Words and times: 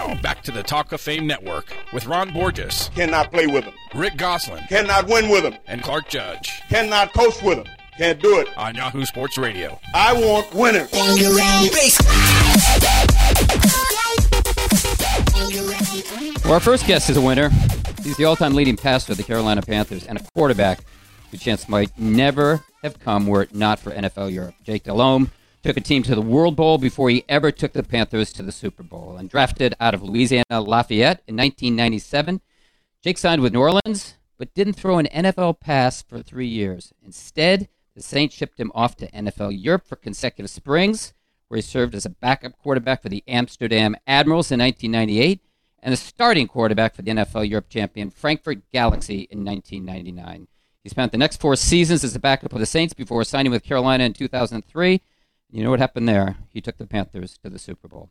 Now, 0.00 0.14
back 0.22 0.42
to 0.44 0.50
the 0.50 0.62
Talk 0.62 0.92
of 0.92 1.00
Fame 1.00 1.26
Network 1.26 1.74
with 1.92 2.06
Ron 2.06 2.32
Borges, 2.32 2.90
Cannot 2.94 3.30
play 3.30 3.46
with 3.46 3.64
him. 3.64 3.74
Rick 3.94 4.16
Gosselin, 4.16 4.64
Cannot 4.66 5.06
win 5.08 5.28
with 5.28 5.44
him. 5.44 5.54
and 5.66 5.82
Clark 5.82 6.08
Judge 6.08 6.50
Cannot 6.70 7.12
coach 7.12 7.42
with 7.42 7.58
him. 7.58 7.66
Can't 7.98 8.18
do 8.18 8.38
it. 8.38 8.48
on 8.56 8.76
Yahoo 8.76 9.04
Sports 9.04 9.36
Radio. 9.36 9.78
I 9.94 10.14
want 10.14 10.54
winners. 10.54 10.88
Well, 16.44 16.54
our 16.54 16.60
first 16.60 16.86
guest 16.86 17.10
is 17.10 17.18
a 17.18 17.20
winner. 17.20 17.50
He's 18.02 18.16
the 18.16 18.24
all-time 18.24 18.54
leading 18.54 18.76
passer 18.76 19.12
of 19.12 19.18
the 19.18 19.22
Carolina 19.22 19.60
Panthers 19.60 20.06
and 20.06 20.18
a 20.18 20.22
quarterback 20.34 20.80
whose 21.30 21.40
chance 21.40 21.68
might 21.68 21.90
never 21.98 22.64
have 22.82 22.98
come 22.98 23.26
were 23.26 23.42
it 23.42 23.54
not 23.54 23.78
for 23.78 23.90
NFL 23.90 24.32
Europe. 24.32 24.54
Jake 24.64 24.84
Delhomme 24.84 25.30
took 25.62 25.76
a 25.76 25.80
team 25.80 26.02
to 26.04 26.14
the 26.14 26.22
World 26.22 26.56
Bowl 26.56 26.78
before 26.78 27.10
he 27.10 27.24
ever 27.28 27.50
took 27.50 27.72
the 27.72 27.82
Panthers 27.82 28.32
to 28.32 28.42
the 28.42 28.52
Super 28.52 28.82
Bowl. 28.82 29.16
And 29.16 29.28
drafted 29.28 29.74
out 29.80 29.94
of 29.94 30.02
Louisiana 30.02 30.60
Lafayette 30.60 31.22
in 31.26 31.36
1997, 31.36 32.40
Jake 33.02 33.18
signed 33.18 33.42
with 33.42 33.52
New 33.52 33.60
Orleans, 33.60 34.14
but 34.38 34.54
didn't 34.54 34.74
throw 34.74 34.98
an 34.98 35.08
NFL 35.12 35.60
pass 35.60 36.02
for 36.02 36.22
three 36.22 36.46
years. 36.46 36.92
Instead, 37.04 37.68
the 37.94 38.02
Saints 38.02 38.34
shipped 38.34 38.58
him 38.58 38.72
off 38.74 38.96
to 38.96 39.10
NFL 39.10 39.62
Europe 39.62 39.86
for 39.86 39.96
consecutive 39.96 40.50
springs, 40.50 41.12
where 41.48 41.56
he 41.56 41.62
served 41.62 41.94
as 41.94 42.06
a 42.06 42.10
backup 42.10 42.56
quarterback 42.58 43.02
for 43.02 43.08
the 43.08 43.24
Amsterdam 43.26 43.96
Admirals 44.06 44.52
in 44.52 44.60
1998 44.60 45.40
and 45.82 45.94
a 45.94 45.96
starting 45.96 46.46
quarterback 46.46 46.94
for 46.94 47.02
the 47.02 47.10
NFL 47.10 47.48
Europe 47.48 47.68
champion 47.68 48.10
Frankfurt 48.10 48.70
Galaxy 48.70 49.26
in 49.30 49.44
1999. 49.44 50.46
He 50.82 50.88
spent 50.88 51.12
the 51.12 51.18
next 51.18 51.40
four 51.40 51.56
seasons 51.56 52.04
as 52.04 52.14
a 52.14 52.20
backup 52.20 52.52
of 52.52 52.60
the 52.60 52.66
Saints 52.66 52.94
before 52.94 53.24
signing 53.24 53.52
with 53.52 53.64
Carolina 53.64 54.04
in 54.04 54.12
2003. 54.12 55.02
You 55.52 55.64
know 55.64 55.70
what 55.70 55.80
happened 55.80 56.08
there? 56.08 56.36
He 56.48 56.60
took 56.60 56.78
the 56.78 56.86
Panthers 56.86 57.38
to 57.42 57.50
the 57.50 57.58
Super 57.58 57.88
Bowl. 57.88 58.08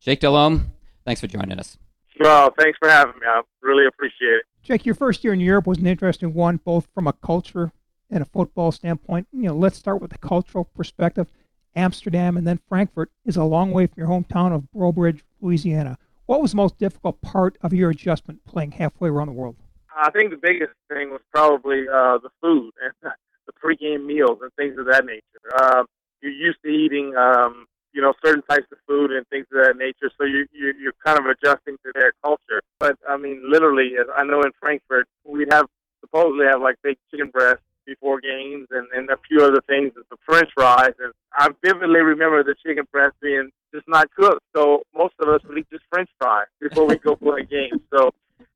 Jake 0.00 0.20
Delhomme, 0.20 0.72
thanks 1.04 1.20
for 1.20 1.28
joining 1.28 1.58
us. 1.58 1.78
Well, 2.18 2.52
thanks 2.58 2.78
for 2.78 2.88
having 2.88 3.14
me. 3.14 3.26
I 3.26 3.42
really 3.62 3.86
appreciate 3.86 4.34
it. 4.34 4.44
Jake, 4.62 4.84
your 4.84 4.94
first 4.94 5.22
year 5.22 5.32
in 5.32 5.40
Europe 5.40 5.66
was 5.66 5.78
an 5.78 5.86
interesting 5.86 6.34
one, 6.34 6.56
both 6.56 6.88
from 6.92 7.06
a 7.06 7.12
culture 7.12 7.72
and 8.10 8.22
a 8.22 8.26
football 8.26 8.72
standpoint. 8.72 9.28
You 9.32 9.44
know, 9.44 9.54
let's 9.54 9.78
start 9.78 10.02
with 10.02 10.10
the 10.10 10.18
cultural 10.18 10.64
perspective. 10.64 11.28
Amsterdam 11.76 12.36
and 12.36 12.46
then 12.46 12.60
Frankfurt 12.68 13.10
is 13.24 13.36
a 13.36 13.44
long 13.44 13.70
way 13.70 13.86
from 13.86 13.94
your 13.96 14.08
hometown 14.08 14.52
of 14.52 14.70
Breaux 14.72 14.92
Bridge, 14.92 15.24
Louisiana. 15.40 15.96
What 16.26 16.42
was 16.42 16.50
the 16.50 16.56
most 16.56 16.78
difficult 16.78 17.20
part 17.22 17.56
of 17.62 17.72
your 17.72 17.90
adjustment 17.90 18.44
playing 18.44 18.72
halfway 18.72 19.08
around 19.08 19.28
the 19.28 19.32
world? 19.32 19.56
I 19.96 20.10
think 20.10 20.30
the 20.30 20.36
biggest 20.36 20.72
thing 20.88 21.10
was 21.10 21.20
probably 21.32 21.86
uh, 21.88 22.18
the 22.18 22.30
food 22.40 22.72
and 22.82 23.12
the 23.46 23.52
pregame 23.52 24.04
meals 24.04 24.38
and 24.42 24.52
things 24.54 24.78
of 24.78 24.86
that 24.86 25.04
nature. 25.04 25.22
Um, 25.62 25.86
you're 26.22 26.32
used 26.32 26.58
to 26.64 26.68
eating, 26.68 27.14
um, 27.16 27.66
you 27.92 28.00
know, 28.00 28.12
certain 28.24 28.42
types 28.48 28.66
of 28.70 28.78
food 28.86 29.10
and 29.10 29.26
things 29.28 29.46
of 29.52 29.64
that 29.64 29.76
nature, 29.76 30.10
so 30.16 30.24
you, 30.24 30.46
you 30.52 30.72
you're 30.80 30.94
kind 31.04 31.18
of 31.18 31.26
adjusting 31.26 31.76
to 31.84 31.92
their 31.94 32.12
culture. 32.22 32.62
But 32.78 32.96
I 33.08 33.16
mean, 33.16 33.42
literally, 33.48 33.92
I 34.16 34.24
know 34.24 34.42
in 34.42 34.52
Frankfurt, 34.60 35.08
we'd 35.24 35.52
have 35.52 35.66
supposedly 36.00 36.46
have 36.46 36.60
like 36.62 36.76
big 36.82 36.96
chicken 37.10 37.30
breasts 37.30 37.64
before 37.86 38.20
games 38.20 38.68
and, 38.70 38.86
and 38.94 39.10
a 39.10 39.16
few 39.28 39.44
other 39.44 39.60
things, 39.66 39.92
the 39.94 40.16
French 40.24 40.48
fries. 40.54 40.92
And 41.02 41.12
I 41.34 41.48
vividly 41.64 42.00
remember 42.00 42.44
the 42.44 42.54
chicken 42.64 42.84
breast 42.92 43.16
being 43.20 43.50
just 43.74 43.88
not 43.88 44.08
cooked. 44.14 44.44
So 44.54 44.82
most 44.94 45.14
of 45.20 45.28
us 45.28 45.40
would 45.48 45.58
eat 45.58 45.66
just 45.72 45.84
French 45.90 46.08
fries 46.20 46.46
before 46.60 46.86
we 46.86 46.96
go 46.98 47.16
play 47.16 47.42
games. 47.42 47.80
So 47.92 48.10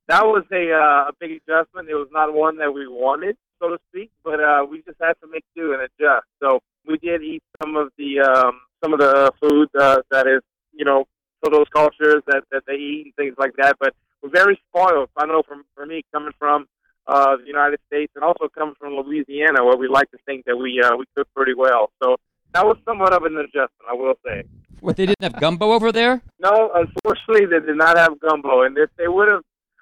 that 0.07 0.25
was 0.25 0.43
a, 0.51 0.71
uh, 0.71 1.09
a 1.09 1.11
big 1.19 1.31
adjustment. 1.31 1.89
It 1.89 1.95
was 1.95 2.07
not 2.11 2.33
one 2.33 2.57
that 2.57 2.73
we 2.73 2.87
wanted, 2.87 3.35
so 3.59 3.69
to 3.69 3.77
speak, 3.89 4.11
but 4.23 4.39
uh, 4.39 4.65
we 4.69 4.81
just 4.83 5.01
had 5.01 5.13
to 5.21 5.27
make 5.29 5.43
do 5.55 5.73
and 5.73 5.81
adjust. 5.81 6.27
So 6.41 6.59
we 6.87 6.97
did 6.97 7.21
eat 7.23 7.43
some 7.61 7.75
of 7.75 7.89
the 7.97 8.19
um, 8.19 8.61
some 8.83 8.93
of 8.93 8.99
the 8.99 9.31
food 9.41 9.69
uh, 9.79 10.01
that 10.11 10.27
is, 10.27 10.41
you 10.73 10.85
know, 10.85 11.05
for 11.43 11.49
those 11.51 11.67
cultures 11.73 12.21
that, 12.27 12.43
that 12.51 12.63
they 12.67 12.75
eat 12.75 13.05
and 13.05 13.15
things 13.15 13.35
like 13.37 13.53
that. 13.57 13.77
But 13.79 13.93
we're 14.21 14.29
very 14.29 14.59
spoiled. 14.69 15.09
I 15.17 15.25
know 15.25 15.43
from 15.47 15.63
for 15.75 15.85
me 15.85 16.03
coming 16.13 16.33
from 16.37 16.67
uh, 17.07 17.37
the 17.37 17.45
United 17.45 17.79
States 17.87 18.11
and 18.15 18.23
also 18.23 18.47
coming 18.47 18.75
from 18.79 18.93
Louisiana, 18.93 19.63
where 19.63 19.77
we 19.77 19.87
like 19.87 20.09
to 20.11 20.17
think 20.25 20.45
that 20.45 20.57
we 20.57 20.81
uh, 20.83 20.95
we 20.97 21.05
cook 21.15 21.27
pretty 21.35 21.53
well. 21.53 21.91
So 22.01 22.17
that 22.53 22.65
was 22.65 22.77
somewhat 22.85 23.13
of 23.13 23.23
an 23.23 23.37
adjustment, 23.37 23.89
I 23.89 23.93
will 23.93 24.15
say. 24.25 24.43
What, 24.81 24.97
they 24.97 25.05
didn't 25.05 25.23
have 25.23 25.39
gumbo 25.39 25.71
over 25.71 25.91
there? 25.91 26.21
No, 26.39 26.71
unfortunately, 26.75 27.47
they 27.47 27.65
did 27.65 27.77
not 27.77 27.97
have 27.97 28.19
gumbo, 28.19 28.61
and 28.61 28.77
if 28.77 28.89
they 28.97 29.07
would 29.07 29.31
have 29.31 29.41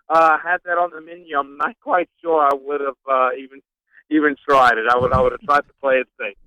uh, 0.10 0.38
had 0.38 0.58
that 0.66 0.78
on 0.78 0.92
the 0.92 1.02
menu, 1.02 1.38
I'm 1.38 1.58
not 1.58 1.76
quite 1.82 2.10
sure 2.22 2.42
I 2.42 2.54
would 2.54 2.82
have 2.82 2.96
uh, 3.10 3.30
even 3.38 3.62
even 4.10 4.36
tried 4.48 4.78
it. 4.78 4.86
I 4.90 4.98
would 4.98 5.12
I 5.14 5.22
would 5.22 5.32
have 5.34 5.42
tried 5.42 5.62
to 5.62 5.74
play 5.82 5.96
it 5.96 6.08
safe. 6.20 6.38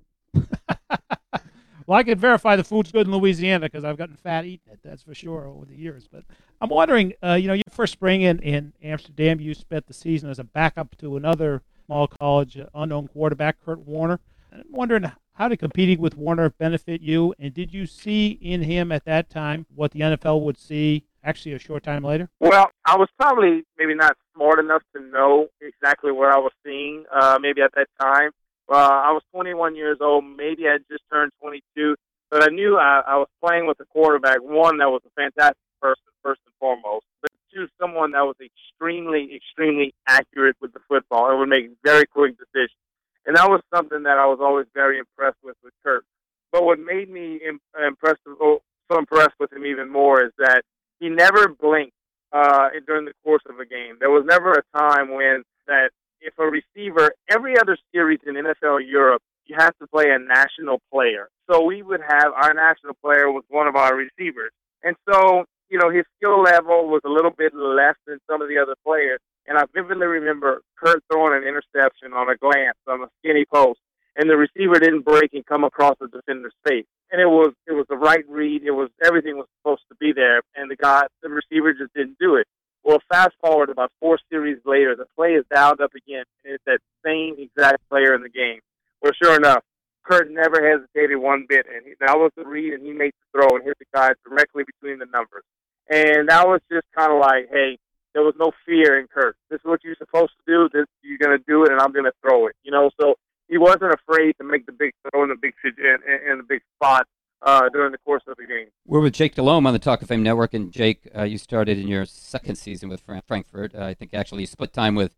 Well, 1.87 1.97
I 1.97 2.03
can 2.03 2.19
verify 2.19 2.57
the 2.57 2.65
food's 2.65 2.91
good 2.91 3.07
in 3.07 3.13
Louisiana 3.13 3.67
because 3.67 3.85
I've 3.85 3.97
gotten 3.97 4.17
fat 4.17 4.43
eating 4.43 4.73
it. 4.73 4.79
That's 4.83 5.03
for 5.03 5.15
sure 5.15 5.47
over 5.47 5.63
the 5.65 5.75
years. 5.75 6.05
But 6.11 6.25
I'm 6.59 6.67
wondering, 6.67 7.13
uh, 7.23 7.35
you 7.35 7.47
know, 7.47 7.53
your 7.53 7.63
first 7.71 7.93
spring 7.93 8.23
in, 8.23 8.39
in 8.39 8.73
Amsterdam, 8.83 9.39
you 9.39 9.53
spent 9.53 9.87
the 9.87 9.93
season 9.93 10.29
as 10.29 10.37
a 10.37 10.43
backup 10.43 10.97
to 10.97 11.15
another 11.15 11.61
small 11.85 12.07
college 12.07 12.57
uh, 12.57 12.65
unknown 12.75 13.07
quarterback, 13.07 13.63
Kurt 13.63 13.79
Warner. 13.79 14.19
And 14.51 14.63
I'm 14.63 14.71
wondering 14.73 15.09
how 15.35 15.47
did 15.47 15.59
competing 15.59 16.01
with 16.01 16.17
Warner 16.17 16.49
benefit 16.49 16.99
you, 16.99 17.33
and 17.39 17.53
did 17.53 17.73
you 17.73 17.85
see 17.85 18.31
in 18.41 18.63
him 18.63 18.91
at 18.91 19.05
that 19.05 19.29
time 19.29 19.65
what 19.73 19.91
the 19.91 20.01
NFL 20.01 20.41
would 20.41 20.57
see 20.57 21.05
actually 21.23 21.53
a 21.53 21.59
short 21.59 21.83
time 21.83 22.03
later? 22.03 22.27
Well, 22.41 22.69
I 22.85 22.97
was 22.97 23.07
probably 23.17 23.63
maybe 23.77 23.95
not 23.95 24.17
smart 24.35 24.59
enough 24.59 24.81
to 24.93 25.01
know 25.01 25.47
exactly 25.61 26.11
where 26.11 26.33
I 26.33 26.39
was 26.39 26.51
seeing. 26.65 27.05
Uh, 27.13 27.37
maybe 27.39 27.61
at 27.61 27.71
that 27.75 27.87
time, 28.01 28.31
uh, 28.69 28.75
I 28.75 29.11
was 29.11 29.23
21 29.33 29.75
years 29.75 29.97
old. 30.01 30.25
Maybe 30.25 30.67
I 30.67 30.77
just 30.89 31.03
turned 31.11 31.31
22, 31.41 31.95
but 32.29 32.43
I 32.43 32.47
knew 32.47 32.77
I, 32.77 33.01
I 33.05 33.17
was 33.17 33.27
playing 33.43 33.67
with 33.67 33.79
a 33.79 33.85
quarterback. 33.85 34.41
One 34.41 34.77
that 34.79 34.89
was 34.89 35.01
a 35.05 35.21
fantastic 35.21 35.57
person, 35.81 36.03
first 36.23 36.41
and 36.45 36.53
foremost, 36.59 37.05
but 37.21 37.31
two, 37.53 37.67
someone 37.79 38.11
that 38.11 38.21
was 38.21 38.35
extremely, 38.41 39.35
extremely 39.35 39.93
accurate 40.07 40.55
with 40.61 40.73
the 40.73 40.79
football 40.87 41.29
and 41.29 41.39
would 41.39 41.49
make 41.49 41.69
very 41.83 42.05
quick 42.05 42.35
decisions. 42.37 42.77
And 43.25 43.35
that 43.35 43.49
was 43.49 43.61
something 43.73 44.03
that 44.03 44.17
I 44.17 44.25
was 44.25 44.39
always 44.41 44.67
very 44.73 44.99
impressed 44.99 45.37
with 45.43 45.57
with 45.63 45.73
Kurt. 45.83 46.05
But 46.51 46.63
what 46.63 46.79
made 46.79 47.09
me 47.09 47.41
impressed, 47.43 48.21
oh, 48.27 48.61
so 48.89 48.97
impressed 48.97 49.35
with 49.39 49.51
him 49.51 49.65
even 49.65 49.89
more 49.89 50.23
is 50.23 50.31
that 50.37 50.61
he 50.99 51.09
never 51.09 51.49
blinked 51.49 51.93
uh, 52.31 52.69
during 52.85 53.05
the 53.05 53.13
course 53.23 53.43
of 53.49 53.59
a 53.59 53.65
game. 53.65 53.97
There 53.99 54.09
was 54.09 54.25
never 54.25 54.53
a 54.53 54.77
time 54.77 55.13
when 55.13 55.43
that 55.67 55.91
if 56.21 56.33
a 56.39 56.45
receiver, 56.45 57.11
every 57.29 57.57
other 57.59 57.77
series 57.93 58.19
in 58.25 58.35
NFL 58.35 58.79
Europe, 58.87 59.21
you 59.45 59.55
have 59.57 59.77
to 59.77 59.87
play 59.87 60.05
a 60.09 60.19
national 60.19 60.81
player. 60.91 61.29
So 61.49 61.63
we 61.63 61.81
would 61.81 62.01
have 62.01 62.33
our 62.35 62.53
national 62.53 62.93
player 63.01 63.31
was 63.31 63.43
one 63.49 63.67
of 63.67 63.75
our 63.75 63.95
receivers. 63.95 64.51
And 64.83 64.95
so, 65.09 65.45
you 65.69 65.79
know, 65.79 65.89
his 65.89 66.03
skill 66.17 66.41
level 66.41 66.87
was 66.87 67.01
a 67.05 67.09
little 67.09 67.31
bit 67.31 67.53
less 67.55 67.95
than 68.05 68.19
some 68.29 68.41
of 68.41 68.49
the 68.49 68.57
other 68.57 68.75
players. 68.85 69.19
And 69.47 69.57
I 69.57 69.63
vividly 69.73 70.07
remember 70.07 70.61
Kurt 70.77 71.03
throwing 71.11 71.41
an 71.41 71.47
interception 71.47 72.13
on 72.13 72.29
a 72.29 72.35
glance 72.35 72.77
on 72.87 73.01
a 73.01 73.07
skinny 73.19 73.45
post, 73.45 73.79
and 74.17 74.29
the 74.29 74.35
receiver 74.35 74.77
didn't 74.79 75.05
break 75.05 75.33
and 75.33 75.45
come 75.45 75.63
across 75.63 75.95
the 76.01 76.07
defender's 76.07 76.53
face. 76.67 76.85
And 77.11 77.21
it 77.21 77.27
was 77.27 77.53
it 77.65 77.71
was 77.71 77.85
the 77.89 77.95
right 77.95 78.27
read. 78.27 78.63
It 78.63 78.71
was 78.71 78.89
everything 79.05 79.37
was 79.37 79.47
supposed 79.59 79.83
to 79.87 79.95
be 79.95 80.11
there, 80.11 80.41
and 80.55 80.69
the 80.69 80.75
guy, 80.75 81.03
the 81.23 81.29
receiver, 81.29 81.73
just 81.73 81.93
didn't 81.93 82.17
do 82.19 82.35
it. 82.35 82.45
Well, 82.87 83.01
fast 83.09 83.35
forward 83.41 83.69
about 83.69 83.91
four 83.99 84.17
series 84.31 84.59
later, 84.63 84.95
the 84.95 85.07
play 85.17 85.33
is 85.33 85.43
dialed 85.53 85.81
up 85.81 85.91
again, 85.93 86.23
and 86.45 86.53
it's 86.53 86.63
that 86.63 86.79
same 87.03 87.35
exact 87.37 87.83
player 87.89 88.15
in 88.15 88.21
the 88.23 88.29
game. 88.29 88.61
Well, 89.01 89.11
sure 89.21 89.35
enough, 89.35 89.61
Kurt 90.05 90.31
never 90.31 90.63
hesitated 90.63 91.17
one 91.17 91.45
bit, 91.49 91.65
and 91.67 91.85
he, 91.85 91.95
that 91.99 92.15
was 92.15 92.31
the 92.37 92.45
read, 92.45 92.71
and 92.71 92.85
he 92.87 92.93
made 92.93 93.11
the 93.11 93.41
throw 93.41 93.57
and 93.57 93.65
hit 93.65 93.77
the 93.77 93.85
guy 93.93 94.11
directly 94.23 94.63
between 94.63 94.99
the 94.99 95.05
numbers. 95.11 95.43
And 95.89 96.29
that 96.29 96.47
was 96.47 96.61
just 96.71 96.87
kind 96.95 97.11
of 97.11 97.19
like, 97.19 97.49
hey, 97.51 97.77
there 98.13 98.23
was 98.23 98.35
no 98.39 98.53
fear 98.65 98.97
in 98.97 99.07
Kurt. 99.13 99.35
This 99.49 99.59
is 99.59 99.65
what 99.65 99.83
you're 99.83 99.99
supposed 99.99 100.31
to 100.39 100.43
do. 100.47 100.69
This 100.71 100.87
you're 101.03 101.19
gonna 101.19 101.43
do 101.45 101.65
it, 101.65 101.73
and 101.73 101.81
I'm 101.81 101.91
gonna 101.91 102.15
throw 102.23 102.47
it. 102.47 102.55
You 102.63 102.71
know, 102.71 102.89
so 103.01 103.15
he 103.49 103.57
wasn't 103.57 103.95
afraid 103.99 104.35
to 104.39 104.45
make 104.45 104.65
the 104.65 104.71
big 104.71 104.93
throw 105.03 105.23
in 105.23 105.29
the 105.29 105.35
big 105.35 105.55
in, 105.65 106.31
in 106.31 106.37
the 106.37 106.47
big 106.47 106.61
spot 106.77 107.05
uh, 107.41 107.69
during 107.69 107.91
the 107.91 107.97
course 107.99 108.23
of 108.27 108.37
the 108.37 108.45
game. 108.45 108.67
We're 108.85 109.01
with 109.01 109.13
Jake 109.13 109.35
Delhomme 109.35 109.67
on 109.67 109.73
the 109.73 109.79
Talk 109.79 110.01
of 110.01 110.07
Fame 110.07 110.23
Network, 110.23 110.53
and 110.53 110.71
Jake, 110.71 111.07
uh, 111.15 111.23
you 111.23 111.37
started 111.37 111.77
in 111.77 111.87
your 111.87 112.05
second 112.05 112.55
season 112.55 112.89
with 112.89 113.01
Fran- 113.01 113.21
Frankfurt. 113.27 113.75
Uh, 113.75 113.83
I 113.83 113.93
think 113.93 114.13
actually 114.13 114.41
you 114.41 114.47
split 114.47 114.73
time 114.73 114.95
with 114.95 115.15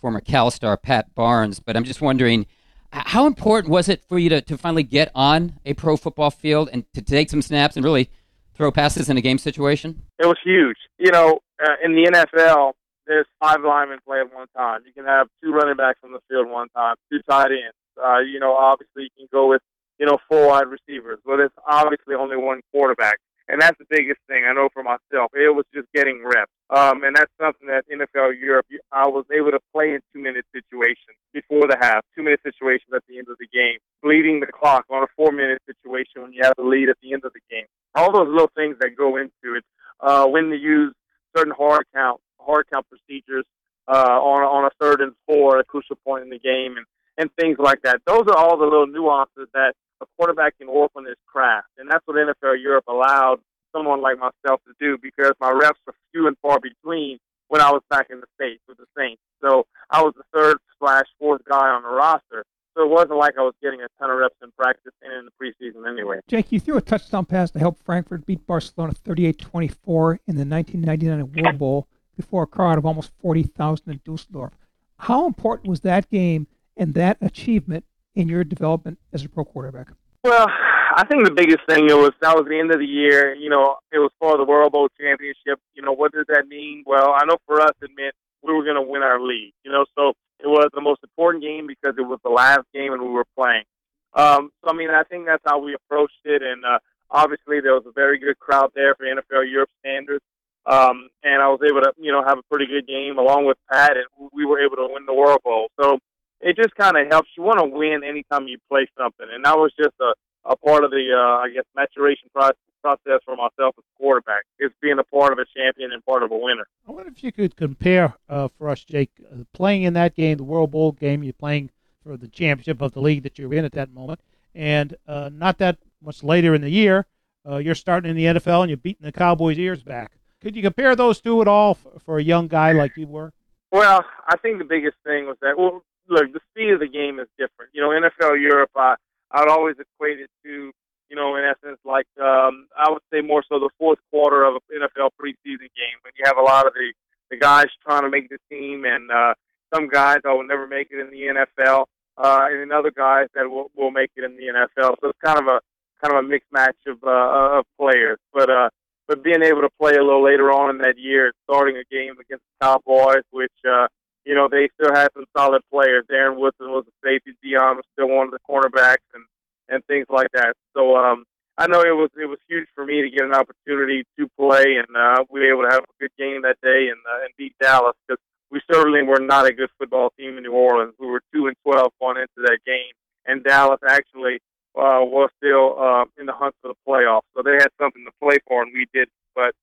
former 0.00 0.20
Cal 0.20 0.50
star 0.50 0.76
Pat 0.76 1.14
Barnes. 1.14 1.60
But 1.60 1.76
I'm 1.76 1.84
just 1.84 2.00
wondering, 2.00 2.46
how 2.90 3.26
important 3.26 3.70
was 3.70 3.88
it 3.88 4.02
for 4.04 4.18
you 4.18 4.28
to, 4.30 4.40
to 4.42 4.56
finally 4.56 4.82
get 4.82 5.10
on 5.14 5.58
a 5.64 5.74
pro 5.74 5.96
football 5.96 6.30
field 6.30 6.70
and 6.72 6.84
to 6.94 7.02
take 7.02 7.30
some 7.30 7.42
snaps 7.42 7.76
and 7.76 7.84
really 7.84 8.10
throw 8.54 8.70
passes 8.70 9.08
in 9.08 9.16
a 9.16 9.20
game 9.20 9.38
situation? 9.38 10.02
It 10.18 10.26
was 10.26 10.38
huge. 10.42 10.76
You 10.98 11.12
know, 11.12 11.40
uh, 11.62 11.74
in 11.84 11.92
the 11.92 12.10
NFL, 12.10 12.72
there's 13.06 13.26
five 13.40 13.58
linemen 13.64 13.98
play 14.06 14.20
at 14.20 14.34
one 14.34 14.46
time. 14.56 14.82
You 14.86 14.92
can 14.92 15.04
have 15.04 15.28
two 15.42 15.52
running 15.52 15.76
backs 15.76 15.98
on 16.04 16.12
the 16.12 16.20
field 16.28 16.48
one 16.48 16.68
time, 16.70 16.96
two 17.10 17.20
tight 17.28 17.50
ends. 17.50 17.76
Uh, 18.02 18.18
you 18.20 18.38
know, 18.38 18.54
obviously 18.54 19.04
you 19.04 19.10
can 19.16 19.28
go 19.32 19.48
with, 19.48 19.62
you 19.98 20.06
know, 20.06 20.18
four 20.28 20.48
wide 20.48 20.68
receivers, 20.68 21.18
but 21.24 21.40
it's 21.40 21.54
obviously 21.66 22.14
only 22.14 22.36
one 22.36 22.60
quarterback. 22.72 23.18
And 23.50 23.62
that's 23.62 23.78
the 23.78 23.86
biggest 23.88 24.20
thing 24.28 24.44
I 24.44 24.52
know 24.52 24.68
for 24.74 24.82
myself. 24.82 25.32
It 25.32 25.54
was 25.54 25.64
just 25.72 25.88
getting 25.94 26.22
reps. 26.22 26.52
Um, 26.68 27.02
and 27.02 27.16
that's 27.16 27.32
something 27.40 27.66
that 27.68 27.88
NFL 27.88 28.38
Europe, 28.38 28.66
I 28.92 29.08
was 29.08 29.24
able 29.32 29.50
to 29.52 29.60
play 29.72 29.94
in 29.94 30.00
two 30.12 30.20
minute 30.20 30.44
situations 30.52 31.16
before 31.32 31.66
the 31.66 31.78
half, 31.80 32.04
two 32.14 32.22
minute 32.22 32.40
situations 32.44 32.92
at 32.94 33.02
the 33.08 33.16
end 33.16 33.28
of 33.30 33.38
the 33.40 33.48
game, 33.48 33.78
bleeding 34.02 34.40
the 34.40 34.46
clock 34.46 34.84
on 34.90 35.02
a 35.02 35.06
four 35.16 35.32
minute 35.32 35.62
situation 35.64 36.20
when 36.20 36.32
you 36.34 36.42
have 36.42 36.52
the 36.58 36.62
lead 36.62 36.90
at 36.90 36.98
the 37.02 37.14
end 37.14 37.24
of 37.24 37.32
the 37.32 37.40
game. 37.50 37.64
All 37.94 38.12
those 38.12 38.28
little 38.28 38.52
things 38.54 38.76
that 38.80 38.90
go 38.98 39.16
into 39.16 39.56
it 39.56 39.64
uh, 40.00 40.26
when 40.26 40.50
to 40.50 40.56
use 40.56 40.92
certain 41.34 41.54
hard 41.56 41.84
count 41.94 42.20
hard 42.38 42.66
count 42.70 42.86
procedures 42.88 43.44
uh, 43.88 44.20
on 44.20 44.42
on 44.44 44.64
a 44.66 44.70
third 44.78 45.00
and 45.00 45.12
four, 45.26 45.58
a 45.58 45.64
crucial 45.64 45.96
point 46.04 46.22
in 46.22 46.30
the 46.30 46.38
game, 46.38 46.76
and 46.76 46.84
and 47.16 47.30
things 47.40 47.56
like 47.58 47.82
that. 47.82 48.00
Those 48.06 48.24
are 48.28 48.36
all 48.36 48.56
the 48.56 48.64
little 48.64 48.86
nuances 48.86 49.48
that 49.54 49.74
quarterback 50.18 50.58
can 50.58 50.70
work 50.70 50.90
on 50.96 51.04
his 51.04 51.16
craft, 51.26 51.68
and 51.78 51.90
that's 51.90 52.06
what 52.06 52.16
NFL 52.16 52.60
Europe 52.60 52.84
allowed 52.88 53.38
someone 53.72 54.02
like 54.02 54.18
myself 54.18 54.60
to 54.66 54.74
do 54.80 54.98
because 55.00 55.32
my 55.40 55.50
reps 55.50 55.78
are 55.86 55.94
few 56.12 56.26
and 56.26 56.36
far 56.42 56.58
between 56.60 57.18
when 57.48 57.60
I 57.60 57.70
was 57.70 57.82
back 57.88 58.08
in 58.10 58.20
the 58.20 58.26
States 58.34 58.62
with 58.68 58.78
the 58.78 58.86
Saints. 58.96 59.22
So 59.40 59.66
I 59.90 60.02
was 60.02 60.14
the 60.16 60.24
third 60.36 60.58
slash 60.78 61.06
fourth 61.18 61.42
guy 61.48 61.68
on 61.68 61.82
the 61.82 61.88
roster. 61.88 62.44
So 62.74 62.84
it 62.84 62.90
wasn't 62.90 63.18
like 63.18 63.34
I 63.36 63.42
was 63.42 63.54
getting 63.60 63.80
a 63.80 63.88
ton 63.98 64.10
of 64.10 64.18
reps 64.18 64.36
in 64.42 64.52
practice 64.52 64.92
and 65.02 65.12
in 65.12 65.24
the 65.24 65.32
preseason 65.32 65.90
anyway. 65.90 66.20
Jake, 66.28 66.52
you 66.52 66.60
threw 66.60 66.76
a 66.76 66.80
touchdown 66.80 67.24
pass 67.24 67.50
to 67.50 67.58
help 67.58 67.78
Frankfurt 67.82 68.24
beat 68.24 68.46
Barcelona 68.46 68.92
38-24 68.92 70.18
in 70.26 70.36
the 70.36 70.44
1999 70.44 71.32
World 71.42 71.58
Bowl 71.58 71.88
before 72.16 72.44
a 72.44 72.46
crowd 72.46 72.78
of 72.78 72.86
almost 72.86 73.10
40,000 73.20 73.90
in 73.90 74.00
Dusseldorf. 74.04 74.52
How 74.98 75.26
important 75.26 75.68
was 75.68 75.80
that 75.80 76.08
game 76.10 76.46
and 76.76 76.94
that 76.94 77.18
achievement 77.20 77.84
in 78.14 78.28
your 78.28 78.44
development 78.44 78.98
as 79.12 79.24
a 79.24 79.28
pro 79.28 79.44
quarterback? 79.44 79.88
Well, 80.28 80.46
I 80.94 81.06
think 81.08 81.24
the 81.24 81.32
biggest 81.32 81.64
thing 81.66 81.88
it 81.88 81.96
was 81.96 82.12
that 82.20 82.36
was 82.36 82.44
the 82.46 82.60
end 82.60 82.70
of 82.70 82.80
the 82.80 82.84
year. 82.84 83.34
You 83.34 83.48
know, 83.48 83.76
it 83.90 83.96
was 83.96 84.10
for 84.20 84.36
the 84.36 84.44
World 84.44 84.72
Bowl 84.72 84.90
championship. 85.00 85.58
You 85.72 85.80
know, 85.80 85.92
what 85.92 86.12
does 86.12 86.26
that 86.28 86.48
mean? 86.48 86.84
Well, 86.84 87.16
I 87.16 87.24
know 87.24 87.38
for 87.46 87.62
us 87.62 87.72
it 87.80 87.88
meant 87.96 88.12
we 88.42 88.52
were 88.52 88.62
going 88.62 88.76
to 88.76 88.82
win 88.82 89.02
our 89.02 89.18
league. 89.18 89.54
You 89.64 89.72
know, 89.72 89.86
so 89.96 90.12
it 90.38 90.46
was 90.46 90.68
the 90.74 90.82
most 90.82 91.00
important 91.02 91.42
game 91.42 91.66
because 91.66 91.96
it 91.96 92.04
was 92.04 92.20
the 92.24 92.28
last 92.28 92.68
game 92.74 92.92
and 92.92 93.00
we 93.00 93.08
were 93.08 93.24
playing. 93.38 93.64
Um, 94.12 94.50
so 94.60 94.68
I 94.68 94.74
mean, 94.74 94.90
I 94.90 95.02
think 95.04 95.24
that's 95.24 95.42
how 95.46 95.60
we 95.60 95.72
approached 95.72 96.20
it, 96.26 96.42
and 96.42 96.62
uh, 96.62 96.78
obviously 97.10 97.60
there 97.60 97.72
was 97.72 97.86
a 97.86 97.92
very 97.92 98.18
good 98.18 98.38
crowd 98.38 98.72
there 98.74 98.94
for 98.96 99.06
NFL 99.06 99.50
Europe 99.50 99.70
standards. 99.80 100.24
Um, 100.66 101.08
and 101.24 101.40
I 101.40 101.48
was 101.48 101.60
able 101.64 101.80
to, 101.80 101.92
you 101.96 102.12
know, 102.12 102.22
have 102.22 102.36
a 102.36 102.44
pretty 102.50 102.66
good 102.66 102.86
game 102.86 103.16
along 103.16 103.46
with 103.46 103.56
Pat, 103.72 103.96
and 103.96 104.28
we 104.34 104.44
were 104.44 104.60
able 104.60 104.76
to 104.76 104.92
win 104.92 105.06
the 105.06 105.14
World 105.14 105.40
Bowl. 105.42 105.68
So 105.80 105.98
it 106.40 106.56
just 106.56 106.74
kind 106.74 106.96
of 106.96 107.06
helps. 107.08 107.28
You 107.36 107.42
want 107.42 107.58
to 107.58 107.66
win 107.66 108.02
anytime 108.04 108.48
you 108.48 108.58
play 108.68 108.88
something, 108.96 109.26
and 109.32 109.44
that 109.44 109.56
was 109.56 109.72
just 109.78 109.94
a, 110.00 110.14
a 110.44 110.56
part 110.56 110.84
of 110.84 110.90
the, 110.90 111.12
uh, 111.12 111.44
I 111.44 111.50
guess, 111.50 111.64
maturation 111.74 112.28
process 112.32 112.56
process 112.80 113.20
for 113.24 113.34
myself 113.34 113.74
as 113.76 113.84
a 113.84 113.98
quarterback. 113.98 114.44
It's 114.60 114.74
being 114.80 115.00
a 115.00 115.04
part 115.04 115.32
of 115.32 115.38
a 115.40 115.44
champion 115.56 115.90
and 115.92 116.04
part 116.04 116.22
of 116.22 116.30
a 116.30 116.36
winner. 116.36 116.64
I 116.86 116.92
wonder 116.92 117.10
if 117.10 117.24
you 117.24 117.32
could 117.32 117.56
compare 117.56 118.14
uh, 118.28 118.48
for 118.56 118.70
us, 118.70 118.84
Jake, 118.84 119.10
uh, 119.30 119.38
playing 119.52 119.82
in 119.82 119.94
that 119.94 120.14
game, 120.14 120.36
the 120.36 120.44
World 120.44 120.70
Bowl 120.70 120.92
game. 120.92 121.24
You're 121.24 121.32
playing 121.32 121.70
for 122.04 122.16
the 122.16 122.28
championship 122.28 122.80
of 122.80 122.92
the 122.92 123.00
league 123.00 123.24
that 123.24 123.36
you're 123.36 123.52
in 123.52 123.64
at 123.64 123.72
that 123.72 123.92
moment, 123.92 124.20
and 124.54 124.94
uh, 125.06 125.30
not 125.32 125.58
that 125.58 125.78
much 126.00 126.22
later 126.22 126.54
in 126.54 126.62
the 126.62 126.70
year, 126.70 127.06
uh, 127.48 127.56
you're 127.56 127.74
starting 127.74 128.10
in 128.10 128.16
the 128.16 128.40
NFL 128.40 128.62
and 128.62 128.70
you're 128.70 128.76
beating 128.76 129.04
the 129.04 129.12
Cowboys' 129.12 129.58
ears 129.58 129.82
back. 129.82 130.12
Could 130.40 130.54
you 130.54 130.62
compare 130.62 130.94
those 130.94 131.20
two 131.20 131.40
at 131.40 131.48
all 131.48 131.74
for, 131.74 131.98
for 131.98 132.18
a 132.18 132.22
young 132.22 132.46
guy 132.46 132.72
like 132.72 132.96
you 132.96 133.06
were? 133.06 133.32
Well, 133.72 134.04
I 134.28 134.36
think 134.36 134.58
the 134.58 134.64
biggest 134.64 134.96
thing 135.04 135.26
was 135.26 135.36
that 135.42 135.58
well, 135.58 135.82
look, 136.08 136.32
the 136.32 136.40
speed 136.50 136.72
of 136.72 136.80
the 136.80 136.88
game 136.88 137.18
is 137.18 137.28
different. 137.38 137.72
You 137.72 137.82
know, 137.82 137.88
NFL 137.88 138.40
Europe, 138.40 138.70
I 138.76 138.96
I'd 139.30 139.48
always 139.48 139.76
equate 139.78 140.20
it 140.20 140.30
to 140.44 140.72
you 141.08 141.16
know, 141.16 141.36
in 141.36 141.44
essence, 141.44 141.78
like 141.84 142.06
um, 142.20 142.68
I 142.76 142.90
would 142.90 143.02
say 143.12 143.20
more 143.20 143.42
so 143.48 143.58
the 143.58 143.70
fourth 143.78 143.98
quarter 144.10 144.44
of 144.44 144.56
an 144.70 144.80
NFL 144.82 145.10
preseason 145.20 145.72
game 145.72 145.98
when 146.02 146.12
you 146.16 146.24
have 146.24 146.36
a 146.36 146.42
lot 146.42 146.66
of 146.66 146.74
the 146.74 146.92
the 147.30 147.36
guys 147.36 147.66
trying 147.84 148.02
to 148.02 148.10
make 148.10 148.28
the 148.30 148.38
team, 148.50 148.84
and 148.84 149.10
uh, 149.10 149.34
some 149.74 149.88
guys 149.88 150.18
that 150.24 150.30
will 150.30 150.46
never 150.46 150.66
make 150.66 150.88
it 150.90 150.98
in 150.98 151.10
the 151.10 151.44
NFL, 151.44 151.84
uh, 152.16 152.46
and 152.50 152.60
then 152.60 152.72
other 152.72 152.90
guys 152.90 153.28
that 153.34 153.50
will, 153.50 153.70
will 153.76 153.90
make 153.90 154.10
it 154.16 154.24
in 154.24 154.36
the 154.36 154.44
NFL. 154.44 154.96
So 155.00 155.10
it's 155.10 155.18
kind 155.22 155.38
of 155.38 155.46
a 155.46 155.60
kind 156.02 156.16
of 156.16 156.24
a 156.24 156.28
mixed 156.28 156.52
match 156.52 156.76
of 156.86 156.98
uh, 157.04 157.58
of 157.58 157.64
players, 157.78 158.18
but 158.32 158.50
uh, 158.50 158.68
but 159.06 159.22
being 159.22 159.42
able 159.42 159.62
to 159.62 159.70
play 159.80 159.96
a 159.96 160.04
little 160.04 160.24
later 160.24 160.52
on 160.52 160.70
in 160.70 160.78
that 160.78 160.98
year, 160.98 161.32
starting 161.44 161.76
a 161.76 161.84
game 161.90 162.12
against 162.20 162.44
the 162.44 162.66
Cowboys, 162.66 163.24
which 163.30 163.52
uh, 163.66 163.88
you 164.28 164.34
know 164.34 164.46
they 164.46 164.68
still 164.76 164.94
had 164.94 165.08
some 165.14 165.24
solid 165.34 165.62
players. 165.72 166.04
Darren 166.12 166.36
Woodson 166.36 166.68
was 166.68 166.84
a 166.86 166.92
safety, 167.02 167.32
Deion 167.42 167.76
was 167.76 167.84
still 167.94 168.08
one 168.08 168.26
of 168.28 168.32
the 168.32 168.44
cornerbacks, 168.44 169.08
and 169.14 169.24
and 169.70 169.82
things 169.86 170.06
like 170.10 170.28
that. 170.34 170.52
So 170.76 170.96
um, 170.96 171.24
I 171.56 171.66
know 171.66 171.80
it 171.80 171.96
was 171.96 172.10
it 172.20 172.26
was 172.26 172.38
huge 172.46 172.68
for 172.74 172.84
me 172.84 173.00
to 173.00 173.08
get 173.08 173.24
an 173.24 173.32
opportunity 173.34 174.04
to 174.18 174.28
play, 174.38 174.76
and 174.76 174.94
uh, 174.94 175.24
we 175.30 175.40
were 175.40 175.48
able 175.48 175.62
to 175.62 175.74
have 175.74 175.84
a 175.84 175.98
good 175.98 176.12
game 176.18 176.42
that 176.42 176.60
day 176.62 176.88
and 176.92 177.00
uh, 177.08 177.24
and 177.24 177.32
beat 177.38 177.54
Dallas 177.58 177.96
because 178.06 178.20
we 178.50 178.60
certainly 178.70 179.02
were 179.02 179.18
not 179.18 179.46
a 179.46 179.52
good 179.52 179.70
football 179.78 180.10
team 180.18 180.36
in 180.36 180.42
New 180.42 180.52
Orleans. 180.52 180.92
We 181.00 181.06
were 181.06 181.22
two 181.32 181.46
and 181.46 181.56
twelve 181.64 181.92
going 181.98 182.18
into 182.18 182.44
that 182.44 182.58
game, 182.66 182.92
and 183.24 183.42
Dallas 183.42 183.80
actually 183.88 184.40
uh, 184.76 185.00
was 185.08 185.30
still 185.40 185.80
uh, 185.80 186.04
in 186.20 186.26
the 186.26 186.34
hunt 186.34 186.54
for 186.60 186.68
the 186.68 186.78
playoffs. 186.86 187.24
So 187.34 187.42
they 187.42 187.56
had 187.56 187.72
something 187.80 188.04
to 188.04 188.12
play 188.20 188.36
for, 188.46 188.62
and 188.62 188.72
we 188.74 188.84
did. 188.92 189.08
But 189.34 189.54